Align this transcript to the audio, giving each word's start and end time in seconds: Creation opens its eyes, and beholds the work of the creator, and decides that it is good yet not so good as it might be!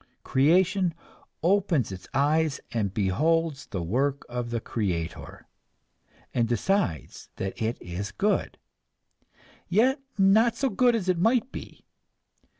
Creation 0.23 0.95
opens 1.43 1.91
its 1.91 2.07
eyes, 2.11 2.59
and 2.71 2.91
beholds 2.91 3.67
the 3.67 3.83
work 3.83 4.25
of 4.27 4.49
the 4.49 4.59
creator, 4.59 5.47
and 6.33 6.47
decides 6.47 7.29
that 7.35 7.61
it 7.61 7.79
is 7.79 8.11
good 8.11 8.57
yet 9.69 10.01
not 10.17 10.55
so 10.55 10.71
good 10.71 10.95
as 10.95 11.07
it 11.07 11.19
might 11.19 11.51
be! 11.51 11.85